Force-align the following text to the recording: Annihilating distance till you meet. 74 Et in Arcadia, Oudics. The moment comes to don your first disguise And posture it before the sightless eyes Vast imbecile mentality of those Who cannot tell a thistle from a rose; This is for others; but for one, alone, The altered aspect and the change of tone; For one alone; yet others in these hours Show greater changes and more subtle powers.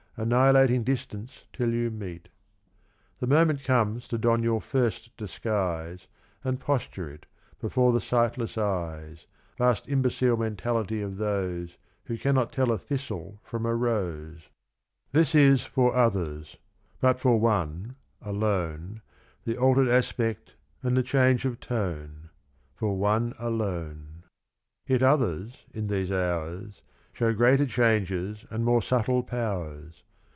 Annihilating 0.17 0.83
distance 0.83 1.45
till 1.51 1.71
you 1.73 1.89
meet. 1.89 2.27
74 2.27 2.27
Et 2.27 2.29
in 2.29 2.29
Arcadia, 2.29 2.29
Oudics. 2.29 3.19
The 3.19 3.27
moment 3.27 3.63
comes 3.63 4.07
to 4.09 4.17
don 4.19 4.43
your 4.43 4.61
first 4.61 5.17
disguise 5.17 6.07
And 6.43 6.59
posture 6.59 7.09
it 7.09 7.25
before 7.59 7.91
the 7.93 8.01
sightless 8.01 8.55
eyes 8.55 9.25
Vast 9.57 9.87
imbecile 9.89 10.37
mentality 10.37 11.01
of 11.01 11.17
those 11.17 11.77
Who 12.03 12.17
cannot 12.19 12.51
tell 12.51 12.71
a 12.71 12.77
thistle 12.77 13.39
from 13.41 13.65
a 13.65 13.73
rose; 13.73 14.49
This 15.11 15.33
is 15.33 15.61
for 15.65 15.95
others; 15.95 16.57
but 16.99 17.17
for 17.19 17.39
one, 17.39 17.95
alone, 18.21 19.01
The 19.45 19.57
altered 19.57 19.87
aspect 19.87 20.53
and 20.83 20.95
the 20.97 21.03
change 21.03 21.45
of 21.45 21.59
tone; 21.61 22.29
For 22.75 22.95
one 22.97 23.33
alone; 23.39 24.23
yet 24.85 25.01
others 25.01 25.63
in 25.73 25.87
these 25.87 26.11
hours 26.11 26.81
Show 27.13 27.33
greater 27.33 27.65
changes 27.65 28.45
and 28.49 28.63
more 28.63 28.81
subtle 28.81 29.21
powers. 29.23 30.03